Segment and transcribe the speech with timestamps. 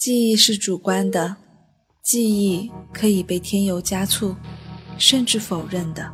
[0.00, 1.36] 记忆是主观的，
[2.00, 4.34] 记忆可以被添油加醋，
[4.96, 6.10] 甚至否认的。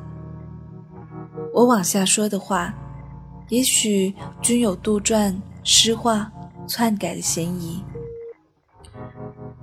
[1.54, 2.74] 我往下说的话，
[3.48, 5.32] 也许均有杜撰、
[5.62, 6.28] 诗化、
[6.66, 7.80] 篡改的嫌疑。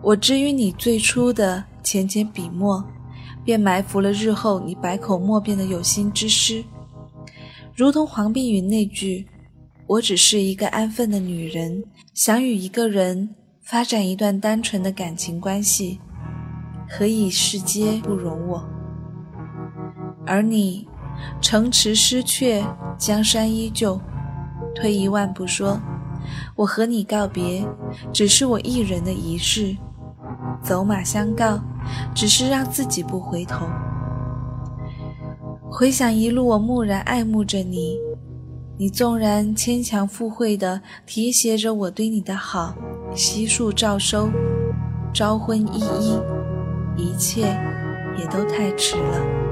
[0.01, 2.81] 我之于你最初的浅浅笔墨，
[3.43, 6.63] 便埋伏了日后你百口莫辩的有心之失，
[7.75, 9.27] 如同黄碧云那句
[9.85, 13.35] ：“我只是一个安分的女人，想与一个人。”
[13.73, 15.99] 发展一段单纯的感情关系，
[16.87, 18.63] 何以世间不容我？
[20.27, 20.87] 而你，
[21.41, 22.63] 城池失却，
[22.99, 23.99] 江山依旧。
[24.75, 25.79] 退一万步说，
[26.55, 27.65] 我和你告别，
[28.13, 29.75] 只是我一人的仪式；
[30.61, 31.59] 走马相告，
[32.13, 33.65] 只是让自己不回头。
[35.71, 37.97] 回想一路，我蓦然爱慕着你，
[38.77, 42.75] 你纵然牵强附会的提携着我对你的好。
[43.15, 44.29] 悉数照收，
[45.13, 46.19] 招婚依依，
[46.97, 47.41] 一切
[48.17, 49.42] 也都太迟了。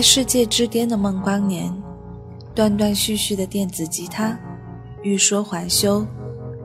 [0.00, 1.70] 在世界之巅的梦光年，
[2.54, 4.34] 断断续续的电子吉他，
[5.02, 6.06] 欲说还休，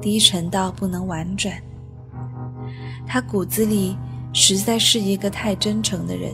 [0.02, 1.62] 低沉到不能婉转。
[3.06, 3.98] 他骨子里
[4.32, 6.32] 实在是一个太真诚的人，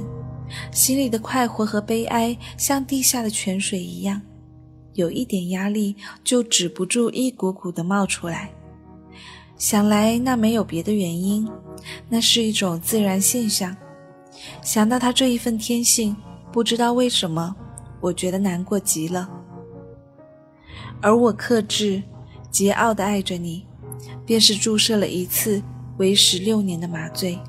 [0.72, 4.22] 心里的快活和悲哀像地下的泉水一样，
[4.94, 8.52] 有一点压力就止不住一股股的冒出来。
[9.58, 11.50] 想来那没有别的原因，
[12.08, 13.76] 那是一种自然现象。
[14.62, 16.16] 想到他这一份天性。
[16.52, 17.56] 不知道为什么，
[18.02, 19.30] 我觉得难过极了。
[21.02, 22.04] 而我克制、
[22.52, 23.66] 桀骜地爱着你，
[24.26, 25.64] 便是注射了一次
[25.98, 27.40] 为时六年的麻醉。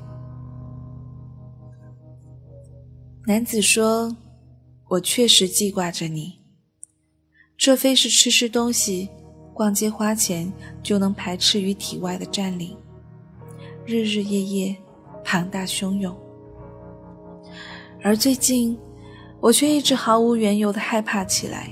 [3.27, 4.15] 男子说
[4.87, 6.39] ：“我确实记挂着你，
[7.57, 9.09] 这非是吃吃东西、
[9.53, 12.75] 逛街花钱就能排斥于体外的占领，
[13.85, 14.75] 日日夜夜，
[15.25, 16.15] 庞大汹涌。
[18.01, 18.79] 而最近。”
[19.43, 21.69] 我却一直毫无缘由的害怕起来，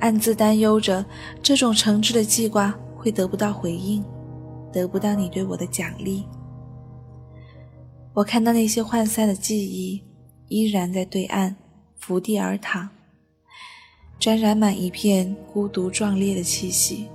[0.00, 1.04] 暗自担忧着
[1.42, 4.02] 这种诚挚的记挂会得不到回应，
[4.72, 6.24] 得不到你对我的奖励。
[8.14, 10.02] 我看到那些涣散的记忆
[10.48, 11.54] 依然在对岸
[11.98, 12.88] 伏地而躺，
[14.18, 17.06] 沾染满一片孤独壮烈的气息。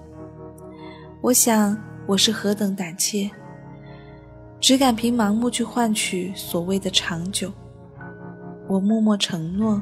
[1.20, 3.28] 我想我是何等胆怯，
[4.60, 7.52] 只敢凭盲目去换取所谓的长久。
[8.68, 9.82] 我默默承诺，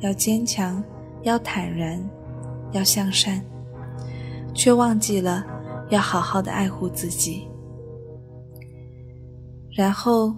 [0.00, 0.82] 要坚强，
[1.22, 1.98] 要坦然，
[2.72, 3.42] 要向善，
[4.54, 5.44] 却忘记了
[5.88, 7.48] 要好好的爱护自己。
[9.74, 10.34] 然后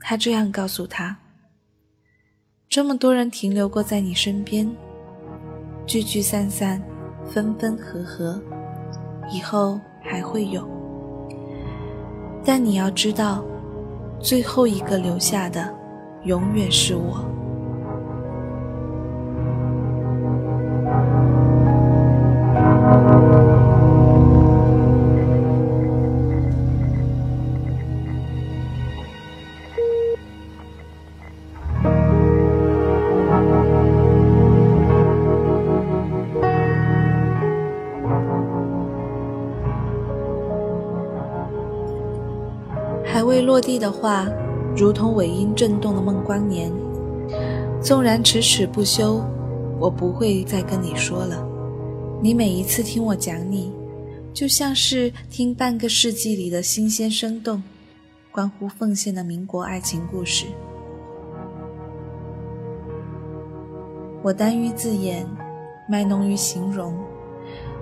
[0.00, 1.16] 他这样告诉他
[2.68, 4.70] ：“这么多人停留过在你身边，
[5.86, 6.82] 聚聚散散，
[7.26, 8.40] 分分合合，
[9.32, 10.68] 以后还会有。
[12.44, 13.42] 但你要知道，
[14.20, 15.74] 最后一个留下的。”
[16.24, 17.24] 永远是我。
[43.04, 44.26] 还未落地的话。
[44.80, 46.72] 如同尾音震动的梦光年，
[47.82, 49.22] 纵然迟迟不休，
[49.78, 51.46] 我不会再跟你说了。
[52.22, 53.70] 你每一次听我讲你，
[54.32, 57.62] 就像是听半个世纪里的新鲜生动、
[58.32, 60.46] 关乎奉献的民国爱情故事。
[64.22, 65.26] 我耽于字眼，
[65.90, 66.96] 卖弄于形容，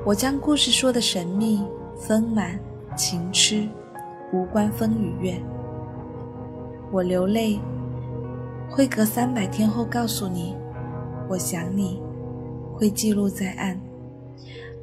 [0.05, 1.63] 我将故事说的神秘、
[1.97, 2.59] 丰满、
[2.97, 3.69] 情痴，
[4.33, 5.41] 无关风与月。
[6.91, 7.61] 我流泪，
[8.71, 10.55] 会隔三百天后告诉你，
[11.29, 12.01] 我想你，
[12.73, 13.79] 会记录在案，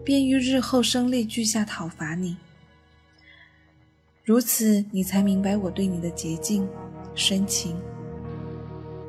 [0.04, 2.38] 便于日后声泪俱下讨伐你。
[4.24, 6.68] 如此，你才明白我对你的洁净、
[7.16, 7.76] 深情。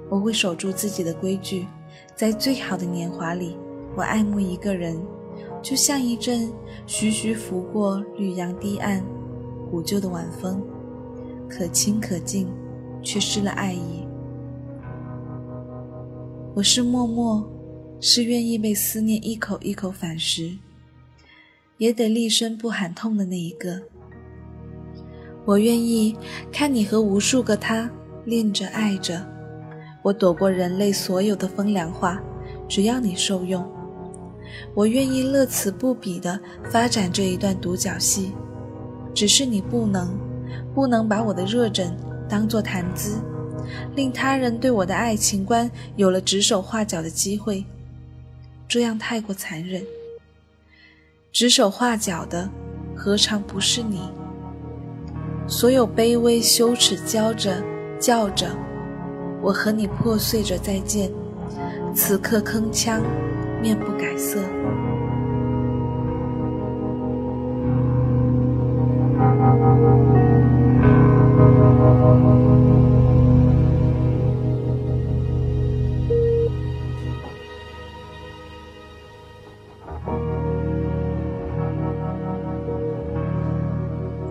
[0.08, 1.66] 我会守住自己的规矩，
[2.14, 3.58] 在最好的年华里，
[3.94, 4.98] 我爱慕一个人，
[5.60, 6.50] 就像一阵
[6.87, 9.04] 徐徐拂过绿杨堤岸、
[9.70, 10.62] 古旧的晚风，
[11.46, 12.48] 可亲可敬，
[13.06, 14.05] 却失了爱意。
[16.56, 17.49] 我是默默，
[18.00, 20.50] 是愿意被思念一口一口反噬，
[21.79, 23.81] 也得厉声不喊痛的那一个。
[25.44, 26.17] 我愿意
[26.50, 27.88] 看你和无数个他
[28.25, 29.25] 恋着爱着，
[30.03, 32.20] 我躲过人类所有的风凉话，
[32.67, 33.64] 只要你受用。
[34.75, 38.32] 我愿意乐此不彼地发展这一段独角戏，
[39.14, 40.12] 只是你不能，
[40.75, 41.97] 不能把我的热枕
[42.28, 43.20] 当作谈资，
[43.94, 47.64] 令他人对我的爱情观有了指手画脚的机会，
[48.69, 49.82] 这样太过残忍。
[51.32, 52.49] 指手画脚的，
[52.94, 54.00] 何尝不是你？
[55.46, 57.62] 所有卑微羞耻，叫着
[58.00, 58.49] 叫着，
[59.43, 61.11] 我和你破碎着再见。
[61.94, 63.00] 此刻铿锵，
[63.62, 64.40] 面不改色。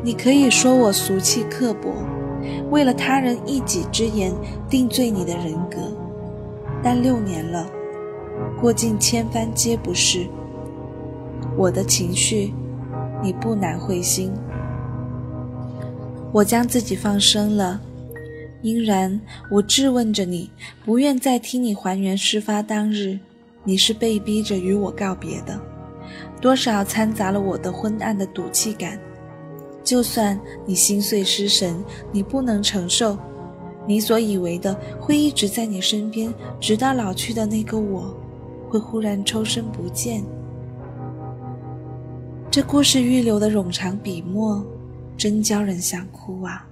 [0.05, 1.91] 你可以说我俗气刻薄，
[2.69, 4.31] 为了他人一己之言
[4.69, 5.91] 定罪你的人格，
[6.83, 7.67] 但六年了，
[8.61, 10.27] 过尽千帆皆不是。
[11.57, 12.53] 我的情绪，
[13.23, 14.31] 你不难会心。
[16.31, 17.81] 我将自己放生了，
[18.61, 19.19] 因然
[19.49, 20.51] 我质问着你，
[20.85, 23.17] 不愿再听你还原事发当日，
[23.63, 25.59] 你是被逼着与我告别的，
[26.39, 28.99] 多少掺杂了我的昏暗的赌气感。
[29.85, 33.15] 就算你心碎失神，你不能承受，
[33.85, 38.11] 你所以为的会一直在你身边，直到老去的那个我，
[38.67, 40.23] 会忽然抽身不见。
[42.49, 44.65] 这故事预留的冗长笔墨，
[45.15, 46.67] 真叫人想哭啊！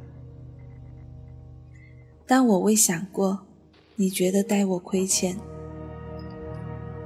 [2.26, 3.38] 但我未想过，
[3.96, 5.38] 你觉得待我亏欠，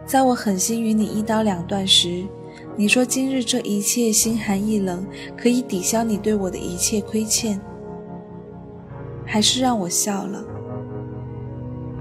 [0.05, 2.23] 在我狠心与你一刀两断时。
[2.75, 5.05] 你说今日这一切心寒意冷，
[5.35, 7.59] 可以抵消你对我的一切亏欠，
[9.25, 10.43] 还是让我笑了。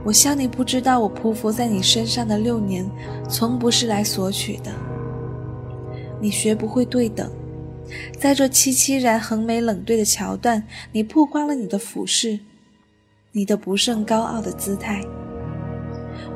[0.05, 2.89] 我笑你不知道，我匍匐在你身上的六年，
[3.29, 4.71] 从不是来索取的。
[6.21, 7.31] 你学不会对等，
[8.19, 10.63] 在这凄凄然横眉冷对的桥段，
[10.93, 12.39] 你曝光了你的俯视，
[13.33, 15.03] 你的不胜高傲的姿态。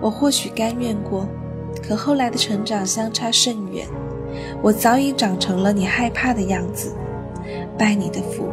[0.01, 1.29] 我或许甘愿过，
[1.83, 3.87] 可后来的成长相差甚远。
[4.63, 6.95] 我早已长成了你害怕的样子，
[7.79, 8.49] 拜你的福。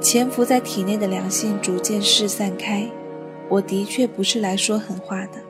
[0.00, 2.88] 潜伏在体内的良性逐渐释散开，
[3.50, 5.47] 我的确不是来说狠话的。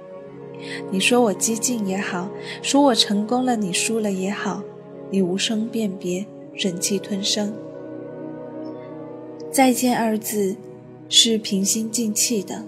[0.90, 2.28] 你说我激进也好，
[2.62, 4.62] 说我成功了你输了也好，
[5.10, 7.52] 你无声辨别，忍气吞声。
[9.50, 10.56] 再见二字
[11.08, 12.64] 是平心静气的，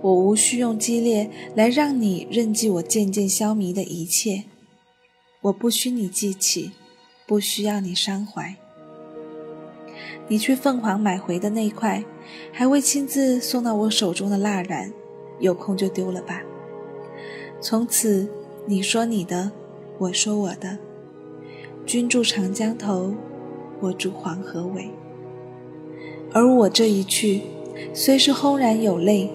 [0.00, 4.44] 我无需用激烈来让你认记我渐渐消弭的一切，
[5.42, 6.72] 我不需你记起，
[7.26, 8.56] 不需要你伤怀。
[10.26, 12.04] 你去凤凰买回的那块，
[12.52, 14.92] 还未亲自送到我手中的蜡染，
[15.40, 16.42] 有空就丢了吧。
[17.60, 18.28] 从此，
[18.66, 19.50] 你说你的，
[19.98, 20.78] 我说我的。
[21.84, 23.14] 君住长江头，
[23.80, 24.88] 我住黄河尾。
[26.32, 27.42] 而我这一去，
[27.92, 29.30] 虽是轰然有泪，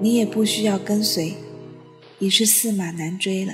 [0.00, 1.34] 你也不需要跟随，
[2.18, 3.52] 已是驷马难追了。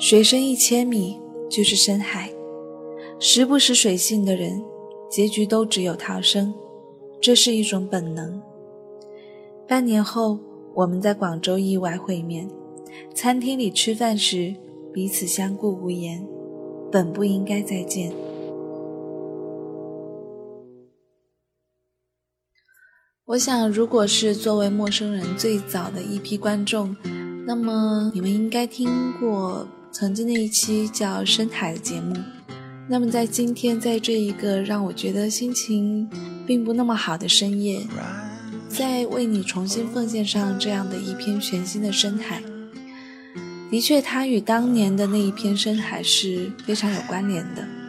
[0.00, 2.32] 水深一千米就是深海，
[3.18, 4.64] 时不时水性的人，
[5.10, 6.54] 结局都只有逃生，
[7.20, 8.40] 这是一种本能。
[9.68, 10.38] 半年后，
[10.74, 12.48] 我们在广州意外会面，
[13.14, 14.54] 餐厅里吃饭时，
[14.90, 16.26] 彼此相顾无言，
[16.90, 18.10] 本不应该再见。
[23.26, 26.96] 我想，如果是作为陌生人最早的一批观众，
[27.46, 28.88] 那么你们应该听
[29.20, 32.16] 过曾经的一期叫《深海》的节目。
[32.88, 36.08] 那么在今天，在这一个让我觉得心情
[36.46, 37.80] 并不那么好的深夜，
[38.68, 42.40] 再为你重新奉献上这样的一篇全新的《深海》，
[43.70, 47.79] 的确，它与当年的那一篇《深海》是非常有关联的。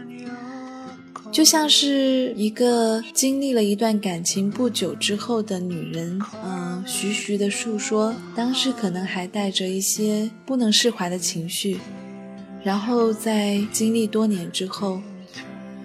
[1.32, 11.80] 就像是一个经历了一段感情不久之后的女人，嗯，徐徐的诉说当时可能还带着一些不能释怀的情绪，
[12.62, 15.02] 然后在经历多年之后，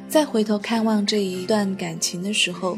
[0.08, 2.76] 再回头看望这一段感情的时候，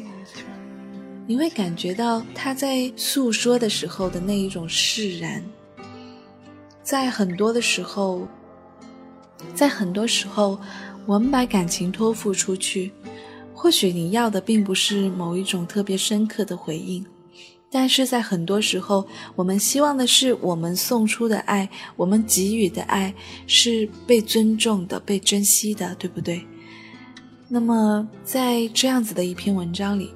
[1.27, 5.43] 你会感觉到她在诉说的时候的那一种释然，
[6.83, 8.29] 在很多的时候，
[9.55, 10.61] 在很多时候。
[11.09, 12.93] 我们把感情托付出去，
[13.55, 17.03] 或许你要的并不是某一种特别深刻的回应，
[17.71, 23.15] 但是在很多时候，我们希望的是我们送出的爱，我们给予的爱
[23.47, 26.45] 是被尊重的、被珍惜的，对不对？
[27.49, 30.11] 那么在这样子的一篇文章里，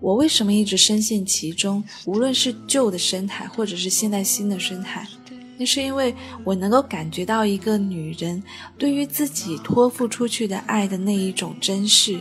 [0.00, 1.84] 我为什么一直深陷其中？
[2.06, 5.06] 无论是旧的生态，或者是现在新的生态。
[5.56, 8.42] 那是因为我能够感觉到一个女人
[8.76, 12.20] 对于自己托付出去的爱的那一种珍视。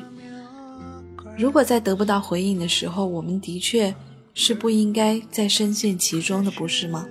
[1.38, 3.94] 如果在得不到回应的时候，我们的确
[4.34, 7.08] 是不应该再深陷其中的，不是吗？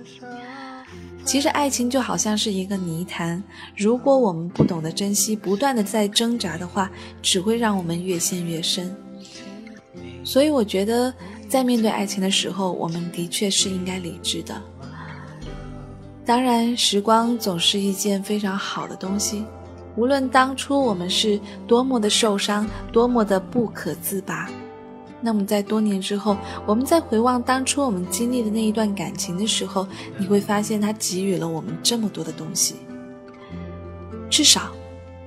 [1.25, 3.41] 其实爱情就好像是一个泥潭，
[3.77, 8.93] 如果我们不懂得珍惜，不断的在挣扎的话，只会让我们越陷越深。
[10.23, 11.13] 所以我觉得，
[11.47, 14.61] 在面对爱情的时候，我们的确是应该理智的。
[16.25, 19.45] 当然，时光总是一件非常好的东西。
[19.95, 24.49] 无论当初我们是多么的受伤，多么的不可自拔，
[25.19, 29.85] 那么在多年之后，我们在回望当初我们经历的那一段感情的时候，
[30.17, 32.75] 你会发现它给予了我们这么多的东西。
[34.29, 34.71] 至少，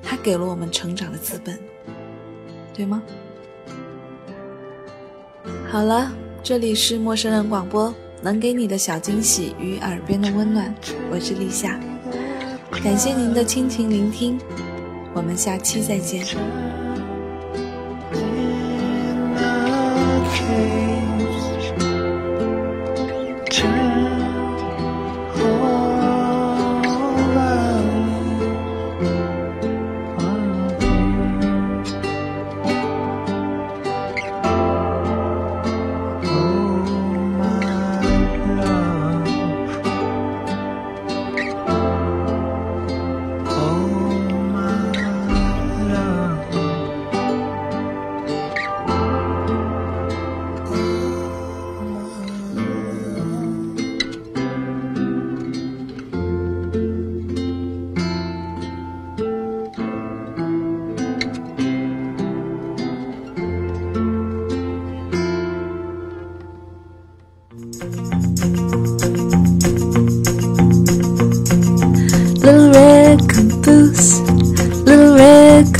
[0.02, 1.58] 它给了我们成长的资本，
[2.74, 3.02] 对吗？
[5.70, 6.10] 好了，
[6.42, 7.94] 这里是陌生人广播。
[8.22, 10.74] 能给你的小惊喜与耳边的温暖，
[11.10, 11.78] 我是立夏，
[12.82, 14.38] 感谢您的倾情聆听，
[15.14, 16.24] 我们下期再见。